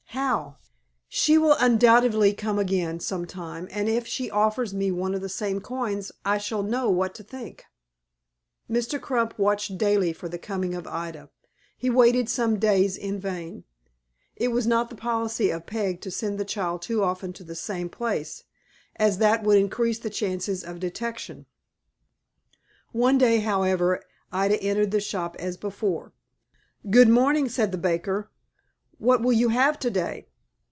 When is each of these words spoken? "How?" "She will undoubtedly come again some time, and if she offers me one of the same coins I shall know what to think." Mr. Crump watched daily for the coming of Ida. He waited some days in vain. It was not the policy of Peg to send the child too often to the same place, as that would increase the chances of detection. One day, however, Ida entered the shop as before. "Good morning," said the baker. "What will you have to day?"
"How?" 0.13 0.57
"She 1.07 1.37
will 1.37 1.55
undoubtedly 1.57 2.33
come 2.33 2.59
again 2.59 2.99
some 2.99 3.25
time, 3.25 3.69
and 3.71 3.87
if 3.87 4.05
she 4.05 4.29
offers 4.29 4.73
me 4.73 4.91
one 4.91 5.15
of 5.15 5.21
the 5.21 5.29
same 5.29 5.61
coins 5.61 6.11
I 6.25 6.37
shall 6.37 6.63
know 6.63 6.89
what 6.89 7.15
to 7.15 7.23
think." 7.23 7.63
Mr. 8.69 8.99
Crump 8.99 9.39
watched 9.39 9.77
daily 9.77 10.11
for 10.11 10.27
the 10.27 10.37
coming 10.37 10.75
of 10.75 10.85
Ida. 10.85 11.29
He 11.77 11.89
waited 11.89 12.27
some 12.27 12.59
days 12.59 12.97
in 12.97 13.21
vain. 13.21 13.63
It 14.35 14.49
was 14.49 14.67
not 14.67 14.89
the 14.89 14.97
policy 14.97 15.49
of 15.49 15.65
Peg 15.65 16.01
to 16.01 16.11
send 16.11 16.37
the 16.37 16.43
child 16.43 16.81
too 16.81 17.01
often 17.01 17.31
to 17.31 17.43
the 17.45 17.55
same 17.55 17.87
place, 17.87 18.43
as 18.97 19.17
that 19.19 19.43
would 19.43 19.57
increase 19.57 19.99
the 19.99 20.09
chances 20.09 20.61
of 20.61 20.81
detection. 20.81 21.45
One 22.91 23.17
day, 23.17 23.39
however, 23.39 24.03
Ida 24.29 24.61
entered 24.61 24.91
the 24.91 24.99
shop 24.99 25.37
as 25.39 25.55
before. 25.55 26.11
"Good 26.89 27.07
morning," 27.07 27.47
said 27.47 27.71
the 27.71 27.77
baker. 27.77 28.29
"What 28.97 29.23
will 29.23 29.33
you 29.33 29.49
have 29.49 29.79
to 29.79 29.89
day?" 29.89 30.27